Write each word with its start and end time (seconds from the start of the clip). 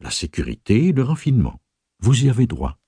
la 0.00 0.10
sécurité 0.10 0.88
et 0.88 0.92
le 0.92 1.02
raffinement. 1.02 1.60
Vous 2.00 2.24
y 2.24 2.30
avez 2.30 2.46
droit. 2.46 2.78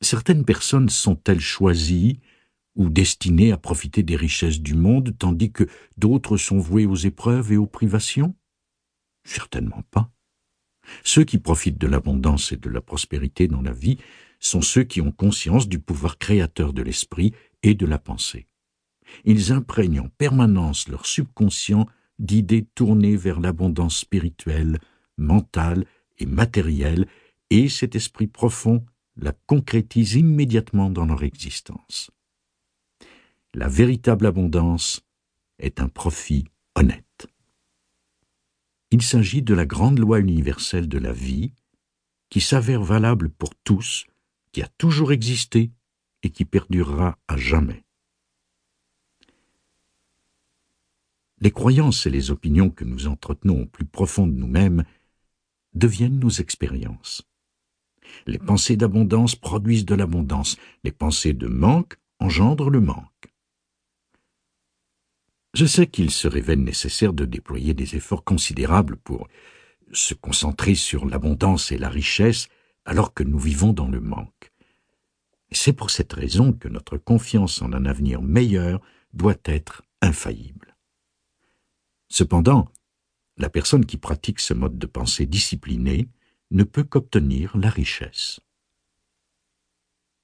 Certaines 0.00 0.44
personnes 0.44 0.88
sont-elles 0.88 1.40
choisies 1.40 2.20
ou 2.74 2.88
destinées 2.88 3.52
à 3.52 3.58
profiter 3.58 4.02
des 4.02 4.16
richesses 4.16 4.60
du 4.60 4.74
monde, 4.74 5.14
tandis 5.18 5.52
que 5.52 5.68
d'autres 5.98 6.36
sont 6.36 6.58
vouées 6.58 6.86
aux 6.86 6.96
épreuves 6.96 7.52
et 7.52 7.56
aux 7.56 7.66
privations? 7.66 8.34
Certainement 9.24 9.82
pas. 9.90 10.10
Ceux 11.04 11.24
qui 11.24 11.38
profitent 11.38 11.78
de 11.78 11.86
l'abondance 11.86 12.52
et 12.52 12.56
de 12.56 12.70
la 12.70 12.80
prospérité 12.80 13.48
dans 13.48 13.62
la 13.62 13.72
vie 13.72 13.98
sont 14.38 14.62
ceux 14.62 14.84
qui 14.84 15.00
ont 15.00 15.12
conscience 15.12 15.68
du 15.68 15.78
pouvoir 15.78 16.16
créateur 16.16 16.72
de 16.72 16.82
l'esprit 16.82 17.34
et 17.62 17.74
de 17.74 17.86
la 17.86 17.98
pensée. 17.98 18.46
Ils 19.24 19.52
imprègnent 19.52 20.00
en 20.00 20.08
permanence 20.08 20.88
leur 20.88 21.04
subconscient 21.04 21.86
d'idées 22.20 22.66
tournées 22.74 23.16
vers 23.16 23.40
l'abondance 23.40 23.98
spirituelle, 23.98 24.78
mentale 25.16 25.86
et 26.18 26.26
matérielle, 26.26 27.08
et 27.50 27.68
cet 27.68 27.96
esprit 27.96 28.28
profond 28.28 28.84
la 29.16 29.32
concrétise 29.46 30.14
immédiatement 30.14 30.90
dans 30.90 31.06
leur 31.06 31.24
existence. 31.24 32.10
La 33.54 33.68
véritable 33.68 34.26
abondance 34.26 35.02
est 35.58 35.80
un 35.80 35.88
profit 35.88 36.44
honnête. 36.76 37.26
Il 38.92 39.02
s'agit 39.02 39.42
de 39.42 39.54
la 39.54 39.66
grande 39.66 39.98
loi 39.98 40.20
universelle 40.20 40.88
de 40.88 40.98
la 40.98 41.12
vie 41.12 41.52
qui 42.28 42.40
s'avère 42.40 42.82
valable 42.82 43.30
pour 43.30 43.54
tous, 43.64 44.06
qui 44.52 44.62
a 44.62 44.68
toujours 44.78 45.12
existé 45.12 45.72
et 46.22 46.30
qui 46.30 46.44
perdurera 46.44 47.18
à 47.28 47.36
jamais. 47.36 47.84
Les 51.40 51.50
croyances 51.50 52.06
et 52.06 52.10
les 52.10 52.30
opinions 52.30 52.70
que 52.70 52.84
nous 52.84 53.06
entretenons 53.06 53.62
au 53.62 53.66
plus 53.66 53.86
profond 53.86 54.26
de 54.26 54.34
nous-mêmes 54.34 54.84
deviennent 55.74 56.18
nos 56.18 56.30
expériences. 56.30 57.22
Les 58.26 58.38
pensées 58.38 58.76
d'abondance 58.76 59.36
produisent 59.36 59.86
de 59.86 59.94
l'abondance, 59.94 60.56
les 60.84 60.92
pensées 60.92 61.32
de 61.32 61.46
manque 61.46 61.96
engendrent 62.18 62.70
le 62.70 62.80
manque. 62.80 63.06
Je 65.54 65.66
sais 65.66 65.86
qu'il 65.86 66.10
se 66.10 66.28
révèle 66.28 66.62
nécessaire 66.62 67.12
de 67.12 67.24
déployer 67.24 67.74
des 67.74 67.96
efforts 67.96 68.24
considérables 68.24 68.96
pour 68.96 69.28
se 69.92 70.14
concentrer 70.14 70.74
sur 70.74 71.06
l'abondance 71.06 71.72
et 71.72 71.78
la 71.78 71.88
richesse 71.88 72.48
alors 72.84 73.14
que 73.14 73.24
nous 73.24 73.38
vivons 73.38 73.72
dans 73.72 73.88
le 73.88 74.00
manque. 74.00 74.52
C'est 75.50 75.72
pour 75.72 75.90
cette 75.90 76.12
raison 76.12 76.52
que 76.52 76.68
notre 76.68 76.98
confiance 76.98 77.60
en 77.62 77.72
un 77.72 77.84
avenir 77.84 78.22
meilleur 78.22 78.80
doit 79.12 79.40
être 79.44 79.82
infaillible. 80.00 80.69
Cependant, 82.10 82.68
la 83.36 83.48
personne 83.48 83.86
qui 83.86 83.96
pratique 83.96 84.40
ce 84.40 84.52
mode 84.52 84.78
de 84.78 84.86
pensée 84.86 85.26
discipliné 85.26 86.08
ne 86.50 86.64
peut 86.64 86.84
qu'obtenir 86.84 87.56
la 87.56 87.70
richesse. 87.70 88.40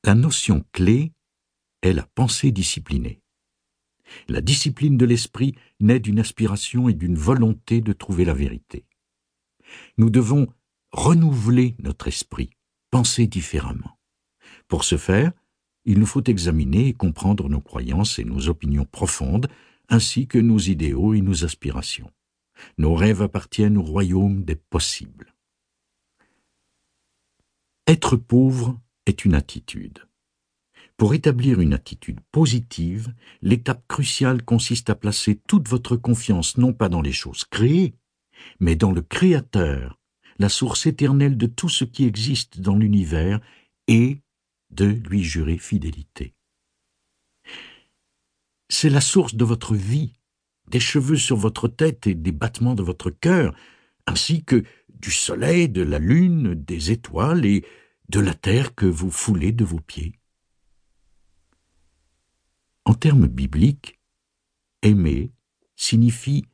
La 0.04 0.14
notion 0.14 0.64
clé 0.72 1.12
est 1.82 1.92
la 1.92 2.06
pensée 2.14 2.50
disciplinée. 2.50 3.20
La 4.28 4.40
discipline 4.40 4.96
de 4.96 5.06
l'esprit 5.06 5.54
naît 5.80 6.00
d'une 6.00 6.20
aspiration 6.20 6.88
et 6.88 6.94
d'une 6.94 7.16
volonté 7.16 7.80
de 7.80 7.92
trouver 7.92 8.24
la 8.24 8.34
vérité. 8.34 8.84
Nous 9.96 10.10
devons 10.10 10.46
renouveler 10.92 11.74
notre 11.80 12.08
esprit, 12.08 12.50
penser 12.90 13.26
différemment. 13.26 13.98
Pour 14.68 14.84
ce 14.84 14.96
faire, 14.96 15.32
il 15.84 15.98
nous 15.98 16.06
faut 16.06 16.22
examiner 16.24 16.88
et 16.88 16.94
comprendre 16.94 17.48
nos 17.48 17.60
croyances 17.60 18.18
et 18.18 18.24
nos 18.24 18.48
opinions 18.48 18.84
profondes, 18.84 19.48
ainsi 19.88 20.26
que 20.26 20.38
nos 20.38 20.58
idéaux 20.58 21.14
et 21.14 21.20
nos 21.20 21.44
aspirations. 21.44 22.10
Nos 22.78 22.94
rêves 22.94 23.22
appartiennent 23.22 23.76
au 23.76 23.82
royaume 23.82 24.44
des 24.44 24.56
possibles. 24.56 25.34
Être 27.86 28.16
pauvre 28.16 28.80
est 29.06 29.24
une 29.24 29.34
attitude. 29.34 30.00
Pour 30.96 31.12
établir 31.12 31.60
une 31.60 31.74
attitude 31.74 32.20
positive, 32.32 33.12
l'étape 33.42 33.86
cruciale 33.86 34.42
consiste 34.42 34.88
à 34.88 34.94
placer 34.94 35.40
toute 35.46 35.68
votre 35.68 35.96
confiance 35.96 36.56
non 36.56 36.72
pas 36.72 36.88
dans 36.88 37.02
les 37.02 37.12
choses 37.12 37.44
créées, 37.44 37.94
mais 38.60 38.76
dans 38.76 38.92
le 38.92 39.02
Créateur, 39.02 40.00
la 40.38 40.48
source 40.48 40.86
éternelle 40.86 41.36
de 41.36 41.46
tout 41.46 41.68
ce 41.68 41.84
qui 41.84 42.04
existe 42.04 42.60
dans 42.60 42.76
l'univers, 42.76 43.40
et 43.88 44.20
de 44.70 44.86
lui 44.86 45.22
jurer 45.22 45.58
fidélité. 45.58 46.35
C'est 48.68 48.90
la 48.90 49.00
source 49.00 49.34
de 49.34 49.44
votre 49.44 49.74
vie, 49.74 50.14
des 50.68 50.80
cheveux 50.80 51.16
sur 51.16 51.36
votre 51.36 51.68
tête 51.68 52.06
et 52.06 52.14
des 52.14 52.32
battements 52.32 52.74
de 52.74 52.82
votre 52.82 53.10
cœur, 53.10 53.54
ainsi 54.06 54.44
que 54.44 54.64
du 54.88 55.10
soleil, 55.10 55.68
de 55.68 55.82
la 55.82 55.98
lune, 55.98 56.54
des 56.54 56.90
étoiles 56.90 57.44
et 57.44 57.64
de 58.08 58.20
la 58.20 58.34
terre 58.34 58.74
que 58.74 58.86
vous 58.86 59.10
foulez 59.10 59.52
de 59.52 59.64
vos 59.64 59.80
pieds. 59.80 60.18
En 62.84 62.94
termes 62.94 63.26
bibliques, 63.26 64.00
aimer 64.82 65.32
signifie 65.74 66.46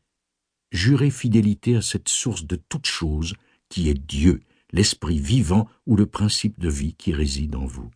jurer 0.72 1.10
fidélité 1.10 1.76
à 1.76 1.82
cette 1.82 2.08
source 2.08 2.46
de 2.46 2.56
toute 2.56 2.86
chose 2.86 3.34
qui 3.68 3.88
est 3.88 3.94
Dieu, 3.94 4.40
l'esprit 4.72 5.20
vivant 5.20 5.68
ou 5.86 5.96
le 5.96 6.06
principe 6.06 6.58
de 6.58 6.68
vie 6.68 6.94
qui 6.94 7.12
réside 7.12 7.54
en 7.54 7.66
vous. 7.66 7.90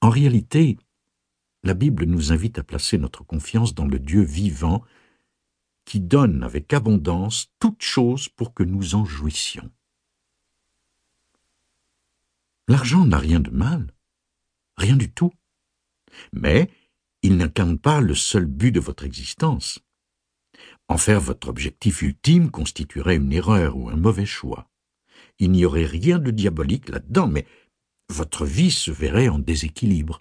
En 0.00 0.10
réalité, 0.10 0.76
la 1.62 1.74
Bible 1.74 2.04
nous 2.04 2.32
invite 2.32 2.58
à 2.58 2.62
placer 2.62 2.98
notre 2.98 3.24
confiance 3.24 3.74
dans 3.74 3.86
le 3.86 3.98
Dieu 3.98 4.22
vivant 4.22 4.82
qui 5.84 6.00
donne 6.00 6.42
avec 6.42 6.72
abondance 6.72 7.50
toute 7.58 7.82
chose 7.82 8.28
pour 8.28 8.54
que 8.54 8.62
nous 8.62 8.94
en 8.94 9.04
jouissions. 9.04 9.70
L'argent 12.68 13.06
n'a 13.06 13.18
rien 13.18 13.40
de 13.40 13.50
mal, 13.50 13.94
rien 14.76 14.96
du 14.96 15.10
tout 15.10 15.32
mais 16.32 16.70
il 17.22 17.36
n'incarne 17.36 17.78
pas 17.78 18.00
le 18.00 18.14
seul 18.14 18.46
but 18.46 18.72
de 18.72 18.80
votre 18.80 19.04
existence. 19.04 19.80
En 20.88 20.96
faire 20.96 21.20
votre 21.20 21.48
objectif 21.48 22.02
ultime 22.02 22.50
constituerait 22.50 23.16
une 23.16 23.32
erreur 23.32 23.76
ou 23.76 23.88
un 23.88 23.96
mauvais 23.96 24.26
choix. 24.26 24.70
Il 25.38 25.52
n'y 25.52 25.64
aurait 25.64 25.86
rien 25.86 26.18
de 26.18 26.30
diabolique 26.30 26.88
là-dedans, 26.88 27.28
mais 27.28 27.46
votre 28.08 28.46
vie 28.46 28.70
se 28.70 28.90
verrait 28.90 29.28
en 29.28 29.38
déséquilibre. 29.38 30.20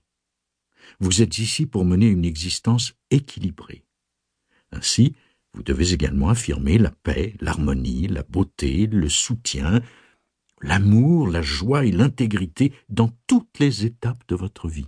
Vous 0.99 1.21
êtes 1.21 1.37
ici 1.39 1.65
pour 1.65 1.85
mener 1.85 2.07
une 2.07 2.25
existence 2.25 2.93
équilibrée. 3.11 3.83
Ainsi, 4.71 5.15
vous 5.53 5.63
devez 5.63 5.93
également 5.93 6.29
affirmer 6.29 6.77
la 6.77 6.91
paix, 6.91 7.35
l'harmonie, 7.39 8.07
la 8.07 8.23
beauté, 8.23 8.87
le 8.87 9.09
soutien, 9.09 9.81
l'amour, 10.61 11.27
la 11.27 11.41
joie 11.41 11.85
et 11.85 11.91
l'intégrité 11.91 12.73
dans 12.89 13.09
toutes 13.27 13.59
les 13.59 13.85
étapes 13.85 14.23
de 14.27 14.35
votre 14.35 14.67
vie. 14.67 14.87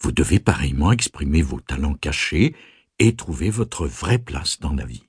Vous 0.00 0.12
devez 0.12 0.38
pareillement 0.38 0.92
exprimer 0.92 1.42
vos 1.42 1.60
talents 1.60 1.94
cachés 1.94 2.54
et 2.98 3.16
trouver 3.16 3.50
votre 3.50 3.86
vraie 3.86 4.18
place 4.18 4.60
dans 4.60 4.72
la 4.72 4.84
vie. 4.84 5.08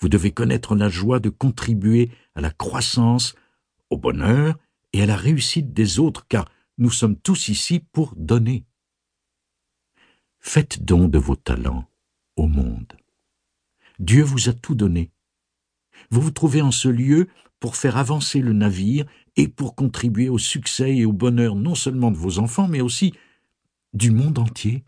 Vous 0.00 0.08
devez 0.08 0.30
connaître 0.30 0.74
la 0.74 0.88
joie 0.88 1.20
de 1.20 1.28
contribuer 1.28 2.10
à 2.34 2.40
la 2.40 2.50
croissance, 2.50 3.34
au 3.90 3.98
bonheur 3.98 4.56
et 4.92 5.02
à 5.02 5.06
la 5.06 5.16
réussite 5.16 5.72
des 5.72 5.98
autres, 5.98 6.26
car 6.28 6.46
nous 6.78 6.90
sommes 6.90 7.16
tous 7.16 7.48
ici 7.48 7.80
pour 7.80 8.14
donner. 8.16 8.64
Faites 10.38 10.84
don 10.84 11.08
de 11.08 11.18
vos 11.18 11.36
talents 11.36 11.88
au 12.36 12.46
monde. 12.46 12.96
Dieu 13.98 14.22
vous 14.22 14.48
a 14.48 14.52
tout 14.52 14.74
donné. 14.74 15.10
Vous 16.10 16.20
vous 16.20 16.30
trouvez 16.30 16.62
en 16.62 16.70
ce 16.70 16.88
lieu 16.88 17.28
pour 17.58 17.76
faire 17.76 17.96
avancer 17.96 18.40
le 18.40 18.52
navire 18.52 19.06
et 19.36 19.48
pour 19.48 19.74
contribuer 19.74 20.28
au 20.28 20.38
succès 20.38 20.96
et 20.96 21.06
au 21.06 21.12
bonheur 21.12 21.54
non 21.54 21.74
seulement 21.74 22.10
de 22.10 22.16
vos 22.16 22.38
enfants, 22.38 22.68
mais 22.68 22.80
aussi 22.80 23.14
du 23.94 24.10
monde 24.10 24.38
entier. 24.38 24.84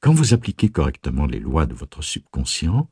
Quand 0.00 0.12
vous 0.12 0.34
appliquez 0.34 0.68
correctement 0.68 1.26
les 1.26 1.38
lois 1.38 1.64
de 1.64 1.74
votre 1.74 2.02
subconscient, 2.02 2.88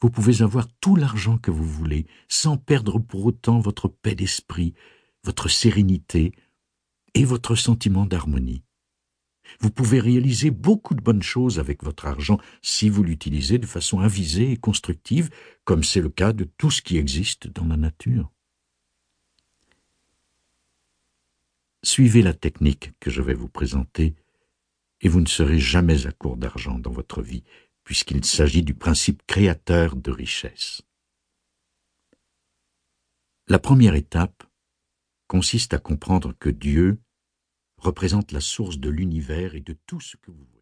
vous 0.00 0.10
pouvez 0.10 0.42
avoir 0.42 0.68
tout 0.80 0.96
l'argent 0.96 1.38
que 1.38 1.50
vous 1.50 1.66
voulez 1.66 2.06
sans 2.28 2.56
perdre 2.56 2.98
pour 2.98 3.24
autant 3.24 3.60
votre 3.60 3.88
paix 3.88 4.14
d'esprit, 4.14 4.74
votre 5.24 5.48
sérénité 5.48 6.32
et 7.14 7.24
votre 7.24 7.54
sentiment 7.54 8.04
d'harmonie. 8.04 8.62
Vous 9.60 9.70
pouvez 9.70 10.00
réaliser 10.00 10.50
beaucoup 10.50 10.94
de 10.94 11.00
bonnes 11.00 11.22
choses 11.22 11.58
avec 11.58 11.82
votre 11.82 12.06
argent 12.06 12.38
si 12.62 12.88
vous 12.88 13.02
l'utilisez 13.02 13.58
de 13.58 13.66
façon 13.66 14.00
avisée 14.00 14.52
et 14.52 14.56
constructive, 14.56 15.30
comme 15.64 15.84
c'est 15.84 16.00
le 16.00 16.08
cas 16.08 16.32
de 16.32 16.44
tout 16.44 16.70
ce 16.70 16.82
qui 16.82 16.98
existe 16.98 17.48
dans 17.48 17.66
la 17.66 17.76
nature. 17.76 18.30
Suivez 21.82 22.22
la 22.22 22.34
technique 22.34 22.92
que 22.98 23.10
je 23.10 23.22
vais 23.22 23.34
vous 23.34 23.48
présenter 23.48 24.16
et 25.00 25.08
vous 25.08 25.20
ne 25.20 25.26
serez 25.26 25.58
jamais 25.58 26.06
à 26.06 26.12
court 26.12 26.36
d'argent 26.36 26.78
dans 26.78 26.90
votre 26.90 27.22
vie, 27.22 27.44
puisqu'il 27.86 28.24
s'agit 28.24 28.64
du 28.64 28.74
principe 28.74 29.22
créateur 29.28 29.94
de 29.94 30.10
richesse. 30.10 30.82
La 33.46 33.60
première 33.60 33.94
étape 33.94 34.42
consiste 35.28 35.72
à 35.72 35.78
comprendre 35.78 36.34
que 36.36 36.50
Dieu 36.50 37.00
représente 37.76 38.32
la 38.32 38.40
source 38.40 38.78
de 38.78 38.90
l'univers 38.90 39.54
et 39.54 39.60
de 39.60 39.78
tout 39.86 40.00
ce 40.00 40.16
que 40.16 40.32
vous 40.32 40.36
voyez. 40.36 40.52